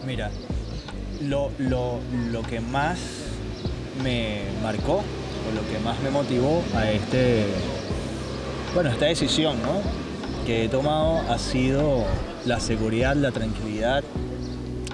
[0.06, 0.32] mira,
[1.22, 2.00] lo, lo,
[2.32, 2.98] lo que más
[4.04, 7.46] me marcó, o lo que más me motivó a este.
[8.74, 9.82] Bueno, esta decisión, ¿no?
[10.46, 12.06] Que he tomado ha sido
[12.48, 14.04] la seguridad, la tranquilidad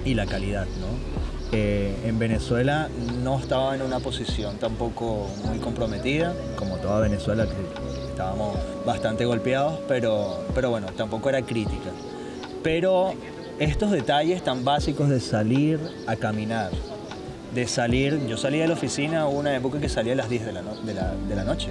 [0.04, 1.14] y la calidad, ¿no?
[1.56, 2.90] Eh, en Venezuela
[3.24, 9.80] no estaba en una posición tampoco muy comprometida, como toda Venezuela, que estábamos bastante golpeados,
[9.88, 11.92] pero, pero bueno, tampoco era crítica.
[12.64, 13.14] Pero
[13.60, 16.72] estos detalles tan básicos de salir a caminar,
[17.54, 20.54] de salir, yo salía de la oficina una época que salía a las 10 de
[20.54, 21.70] la, no- de la- de la noche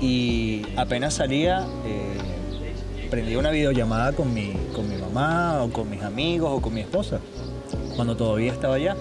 [0.00, 2.01] y apenas salía, eh,
[3.12, 6.80] prendía una videollamada con mi, con mi mamá o con mis amigos o con mi
[6.80, 7.20] esposa,
[7.94, 8.96] cuando todavía estaba allá.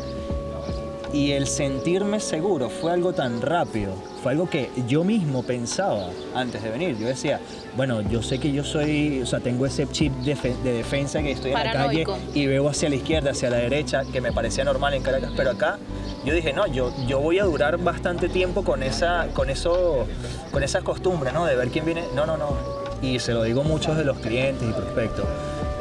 [1.14, 6.62] Y el sentirme seguro fue algo tan rápido, fue algo que yo mismo pensaba antes
[6.62, 6.98] de venir.
[6.98, 7.40] Yo decía,
[7.78, 11.32] bueno, yo sé que yo soy, o sea, tengo ese chip de, de defensa que
[11.32, 12.18] estoy en la calle Paranoico.
[12.34, 15.52] y veo hacia la izquierda, hacia la derecha, que me parecía normal en Caracas, pero
[15.52, 15.80] acá
[16.26, 20.06] yo dije, no, yo, yo voy a durar bastante tiempo con esa, con eso,
[20.52, 21.46] con esa costumbre, ¿no?
[21.46, 22.04] De ver quién viene.
[22.14, 22.81] No, no, no.
[23.02, 25.26] Y se lo digo a muchos de los clientes y prospectos.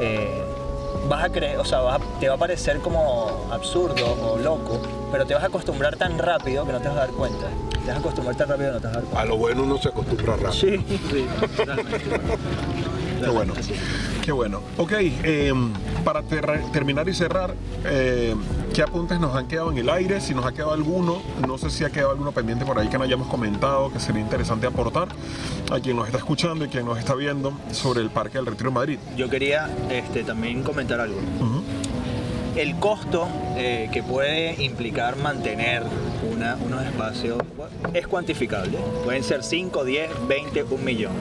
[0.00, 0.42] Eh,
[1.08, 4.80] vas a creer, o sea, vas a- te va a parecer como absurdo o loco,
[5.12, 7.46] pero te vas a acostumbrar tan rápido que no te vas a dar cuenta.
[7.70, 9.20] Te vas a acostumbrar tan rápido que no te vas a dar cuenta.
[9.22, 10.52] A lo bueno uno se acostumbra rápido.
[10.52, 10.76] Sí,
[11.10, 11.26] sí.
[13.22, 13.52] Qué bueno.
[14.24, 14.60] Qué bueno.
[14.76, 15.52] Ok, eh,
[16.04, 17.54] para ter- terminar y cerrar,
[17.86, 18.34] eh,
[18.74, 20.20] ¿qué apuntes nos han quedado en el aire?
[20.20, 22.98] Si nos ha quedado alguno, no sé si ha quedado alguno pendiente por ahí que
[22.98, 25.08] no hayamos comentado, que sería interesante aportar
[25.72, 28.70] a quien nos está escuchando y quien nos está viendo sobre el Parque del Retiro
[28.70, 28.98] de Madrid.
[29.16, 31.16] Yo quería este, también comentar algo.
[31.40, 31.62] Ujú.
[32.56, 35.82] El costo eh, que puede implicar mantener
[36.30, 37.38] una- unos espacios
[37.94, 38.76] es cuantificable.
[39.04, 41.12] Pueden ser 5, 10, 20, un millón.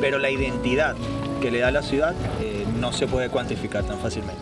[0.00, 0.96] pero la identidad
[1.40, 4.40] que le da la ciudad eh, no se puede cuantificar tan fácilmente.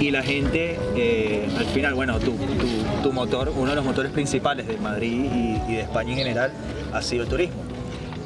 [0.00, 4.10] Y la gente, eh, al final, bueno, tu, tu- tu motor, uno de los motores
[4.12, 6.52] principales de Madrid y, y de España en general
[6.92, 7.62] ha sido el turismo.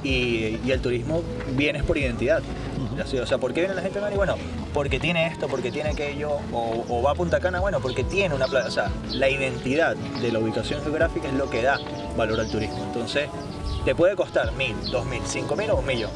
[0.05, 1.23] Y, y el turismo
[1.57, 2.43] viene por identidad.
[2.97, 4.17] La ciudad, O sea, ¿por qué viene la gente a Madrid?
[4.17, 4.37] Bueno,
[4.73, 8.35] porque tiene esto, porque tiene aquello, o, o va a Punta Cana, bueno, porque tiene
[8.37, 8.69] una playa.
[8.69, 11.81] O sea, la identidad de la ubicación geográfica es lo que da
[12.17, 12.85] valor al turismo.
[12.87, 13.29] Entonces,
[13.85, 16.11] te puede costar mil, dos mil, cinco mil o un millón.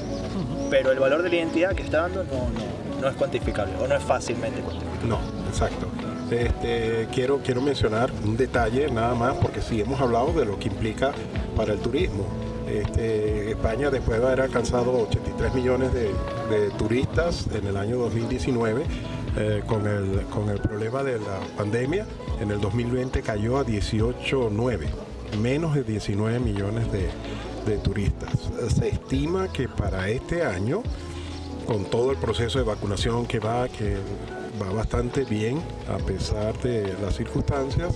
[0.71, 3.87] Pero el valor de la identidad que está dando no, no, no es cuantificable o
[3.87, 5.09] no es fácilmente cuantificable.
[5.09, 5.87] No, exacto.
[6.31, 10.69] Este, quiero, quiero mencionar un detalle nada más, porque sí hemos hablado de lo que
[10.69, 11.13] implica
[11.57, 12.27] para el turismo.
[12.69, 16.11] Este, España, después de haber alcanzado 83 millones de,
[16.77, 18.85] turistas en el año 2019,
[19.37, 22.07] eh, con, el, con el problema de la pandemia,
[22.41, 24.87] en el 2020 cayó a 18,9,
[25.41, 27.09] menos de 19 millones de,
[27.69, 28.31] de turistas.
[28.77, 30.83] Se estima que para este año
[31.67, 33.97] con todo el proceso de vacunación que va, que
[34.61, 37.95] va bastante bien a pesar de las circunstancias,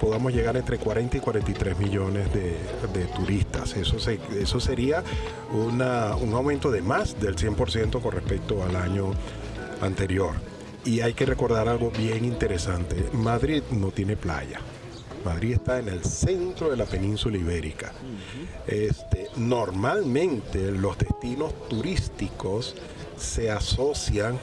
[0.00, 2.56] podamos llegar entre 40 y 43 millones de,
[2.92, 3.74] de turistas.
[3.76, 5.02] Eso, se- eso sería
[5.52, 9.12] una- un aumento de más del 100% con respecto al año
[9.80, 10.32] anterior.
[10.84, 13.08] Y hay que recordar algo bien interesante.
[13.14, 14.60] Madrid no tiene playa.
[15.24, 17.92] Madrid está en el centro de la península ibérica.
[18.66, 22.74] Este, normalmente los destinos turísticos
[23.16, 24.38] se asocian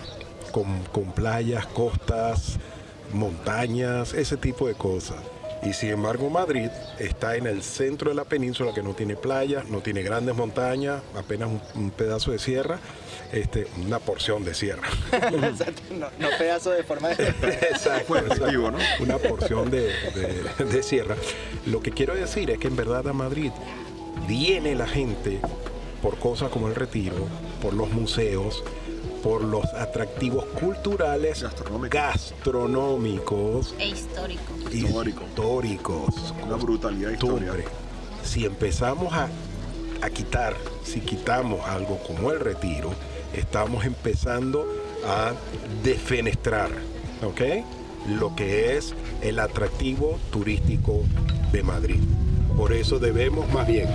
[0.52, 2.58] con, con playas, costas,
[3.14, 5.18] montañas, ese tipo de cosas.
[5.64, 9.70] Y sin embargo Madrid está en el centro de la península que no tiene playas,
[9.70, 12.80] no tiene grandes montañas, apenas un, un pedazo de sierra,
[13.32, 14.88] este, una porción de sierra.
[16.00, 17.28] no, no pedazo de forma de...
[17.70, 18.74] Exacto, exacto.
[19.02, 21.16] Una porción de, de- de sierra.
[21.68, 23.52] Lo que quiero decir es que en verdad a Madrid
[24.28, 25.40] viene la gente
[26.02, 27.28] por cosas como el retiro,
[27.62, 28.64] por los museos,
[29.24, 31.90] por los atractivos culturales, Gastronómicos.
[31.90, 34.42] gastronómicos, E histórico.
[34.72, 35.24] Histórico.
[35.26, 37.54] históricos, Una brutalidad histórica.
[38.24, 39.28] Si empezamos a,
[40.02, 42.92] a quitar, si quitamos algo como el retiro,
[43.34, 44.66] estamos empezando
[45.06, 45.34] a
[45.84, 46.70] defenestrar,
[47.24, 47.42] ¿ok?
[48.08, 51.04] Lo que es el atractivo turístico
[51.52, 52.00] de Madrid.
[52.56, 53.88] Por eso debemos más bien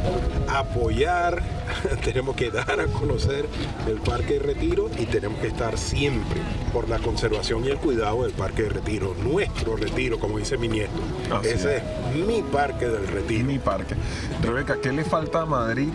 [0.48, 1.42] apoyar,
[2.04, 3.46] tenemos que dar a conocer
[3.86, 6.40] el Parque de Retiro y tenemos que estar siempre
[6.72, 10.68] por la conservación y el cuidado del Parque de Retiro, nuestro retiro, como dice mi
[10.68, 10.92] nieto.
[11.32, 11.82] Así Ese es.
[11.82, 13.46] es mi Parque del Retiro.
[13.46, 13.94] Mi parque.
[14.42, 15.88] Rebeca, ¿qué le falta a Madrid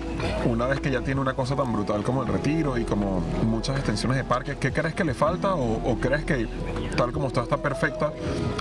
[0.46, 3.78] una vez que ya tiene una cosa tan brutal como el retiro y como muchas
[3.78, 4.58] extensiones de parques?
[4.58, 6.48] ¿Qué crees que le falta o, o crees que
[6.96, 8.14] tal como está está perfecta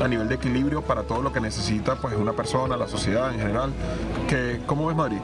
[0.03, 3.41] a nivel de equilibrio para todo lo que necesita pues una persona, la sociedad en
[3.41, 3.73] general?
[4.29, 5.19] ¿Qué, ¿Cómo ves Madrid?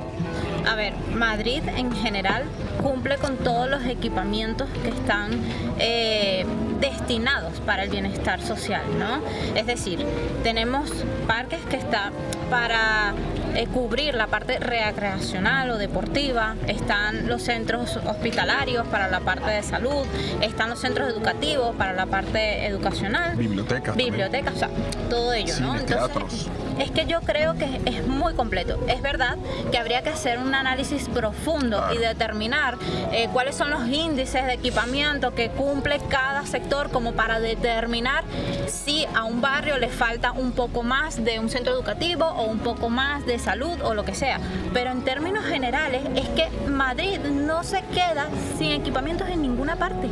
[0.67, 2.45] A ver, Madrid en general
[2.83, 5.31] cumple con todos los equipamientos que están
[5.79, 6.45] eh,
[6.81, 9.21] destinados para el bienestar social, ¿no?
[9.55, 10.05] Es decir,
[10.43, 10.91] tenemos
[11.27, 12.13] parques que están
[12.51, 13.15] para
[13.55, 19.63] eh, cubrir la parte recreacional o deportiva, están los centros hospitalarios para la parte de
[19.63, 20.05] salud,
[20.43, 23.97] están los centros educativos para la parte educacional, Bibliotecas.
[23.97, 24.71] bibliotecas, o sea,
[25.09, 25.75] todo ello, ¿no?
[25.77, 26.51] Teatros.
[26.79, 28.79] Es que yo creo que es muy completo.
[28.89, 29.37] Es verdad
[29.71, 32.77] que habría que hacer un análisis profundo y determinar
[33.13, 38.25] eh, cuáles son los índices de equipamiento que cumple cada sector como para determinar
[38.67, 42.59] si a un barrio le falta un poco más de un centro educativo o un
[42.59, 44.41] poco más de salud o lo que sea.
[44.73, 50.09] Pero en términos generales es que Madrid no se queda sin equipamientos en ninguna parte.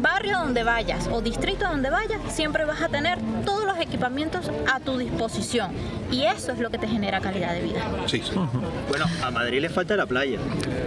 [0.00, 4.80] Barrio donde vayas o distrito donde vayas, siempre vas a tener todos los equipamientos a
[4.80, 5.72] tu disposición.
[6.10, 7.82] Y eso es lo que te genera calidad de vida.
[8.06, 8.22] Sí.
[8.88, 10.38] Bueno, a Madrid le falta la playa.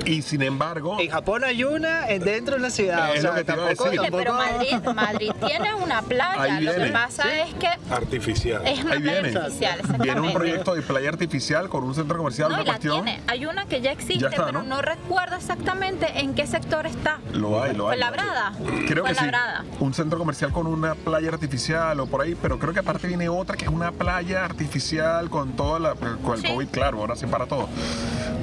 [0.06, 3.16] Y sin embargo, En Japón hay una en- dentro de una ciudad.
[3.16, 4.00] Es o lo que te iba a tampoco, decir.
[4.02, 6.42] Oye, pero Madrid, Madrid tiene una playa.
[6.42, 8.62] Ahí Lo que pasa es que Artificial.
[8.66, 9.38] es una Ahí playa viene.
[9.40, 9.80] artificial.
[10.00, 13.04] viene un proyecto de playa artificial con un centro comercial, No, una la cuestión.
[13.06, 13.22] tiene.
[13.28, 14.76] Hay una que ya existe, Ya está, pero ¿no?
[14.76, 14.82] ¿no?
[14.82, 17.20] recuerdo exactamente en qué sector está.
[17.34, 18.00] Lo hay, lo hay.
[18.00, 18.54] Fuenlabrada.
[18.88, 19.16] Creo que sí.
[19.20, 19.66] Fuenlabrada.
[19.80, 23.30] Un centro comercial con una playa artificial o por ahí, pero creo que aparte viene
[23.30, 26.48] otra que es una playa artificial con toda la con el Sí.
[26.48, 27.70] COVID, claro, ahora sí para todo.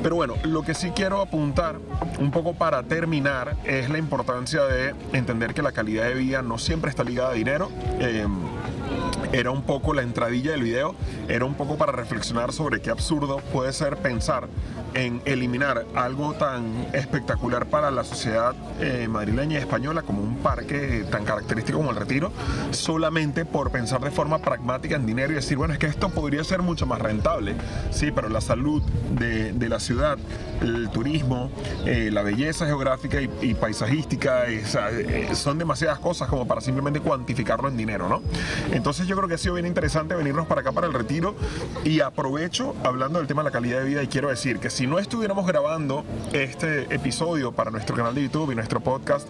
[0.02, 1.76] Pero bueno, lo que sí quiero apuntar
[2.18, 6.56] un poco para terminar es la importancia de entender que la calidad de vida no
[6.58, 7.70] siempre está ligada a dinero.
[7.98, 8.26] eh,
[9.32, 10.94] era un poco la entradilla del video,
[11.28, 14.48] era un poco para reflexionar sobre qué absurdo puede ser pensar
[14.94, 21.04] en eliminar algo tan espectacular para la sociedad eh, madrileña y española como un parque
[21.10, 22.32] tan característico como el Retiro,
[22.72, 26.42] solamente por pensar de forma pragmática en dinero y decir, bueno, es que esto podría
[26.44, 27.54] ser mucho más rentable,
[27.90, 30.18] sí, pero la salud de, de la ciudad,
[30.60, 31.50] el turismo,
[31.86, 37.76] eh, la belleza geográfica y, paisajística, eh, son demasiadas cosas como para simplemente cuantificarlo en
[37.76, 38.22] dinero, ¿no?
[38.72, 41.34] Entonces yo creo que ha sido bien interesante venirnos para acá para el Retiro.
[41.84, 44.86] Y aprovecho hablando del tema de la calidad de vida y quiero decir que si
[44.86, 49.28] no estuviéramos grabando este episodio para nuestro canal de YouTube y nuestro podcast,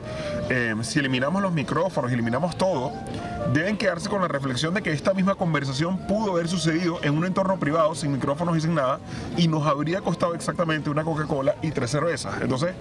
[0.48, 2.92] eh, si eliminamos los micrófonos, eliminamos todo,
[3.52, 7.24] deben quedarse con la reflexión de que esta misma conversación pudo haber sucedido en un
[7.24, 9.00] entorno privado, sin micrófonos y sin nada,
[9.36, 12.40] y nos habría costado exactamente una Coca-Cola y tres cervezas.
[12.40, 12.74] Entonces,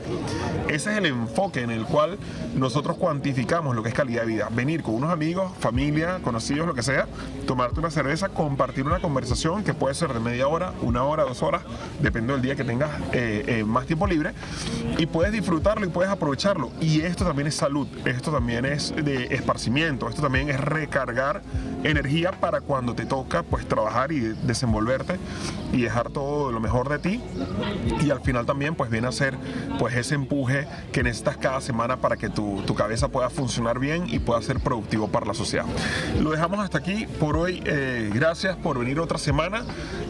[0.68, 2.18] ese es el enfoque en el cual
[2.56, 4.50] nosotros cuantificamos lo que es calidad de vida.
[4.52, 7.08] Venir con unos amigos, familia, conocidos, lo que sea,
[7.48, 11.42] tomarte una cerveza, compartir una conversación que puede ser de media hora, una hora, dos
[11.42, 11.64] horas,
[12.02, 14.34] depende del día que tengas eh, eh, más tiempo libre,
[14.98, 16.72] y puedes disfrutarlo y puedes aprovecharlo.
[16.80, 21.42] Y esto también es salud, esto también es de esparcimiento, esto también es recargar
[21.84, 25.18] energía para cuando te toca pues trabajar y desenvolverte
[25.72, 27.22] y dejar todo lo mejor de ti
[28.02, 29.38] y al final también pues viene a ser
[29.78, 34.06] pues ese empuje que necesitas cada semana para que tu, tu cabeza pueda funcionar bien
[34.08, 35.66] y pueda ser productivo para la sociedad.
[36.20, 37.62] Lo dejamos hasta aquí por hoy.
[37.66, 39.64] Eh, gracias por venir otra semana.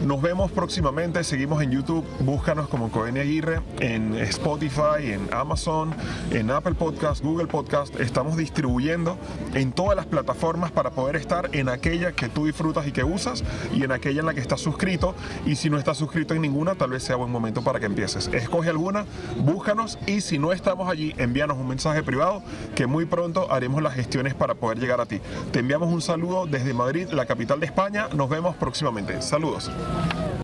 [0.04, 1.22] Nos vemos próximamente.
[1.24, 2.04] Seguimos en YouTube.
[2.20, 5.94] Búscanos como Coenia Aguirre en Spotify, en Amazon,
[6.30, 7.98] en Apple Podcast, Google Podcast.
[8.00, 9.18] Estamos distribuyendo
[9.54, 13.42] en todas las plataformas para poder estar en aquella que tú disfrutas y que usas
[13.74, 15.14] y en aquella en la que estás suscrito.
[15.44, 18.28] Y si no estás suscrito en ninguna, tal vez sea buen momento para que empieces.
[18.32, 19.06] Escoge alguna,
[19.38, 22.44] búscanos y si no estamos allí, envíanos un mensaje privado
[22.76, 25.20] que muy pronto haremos las gestiones para poder llegar a ti.
[25.50, 28.06] Te enviamos un saludo desde Madrid, la capital de España.
[28.14, 29.20] Nos vemos próximamente.
[29.22, 29.68] Saludos.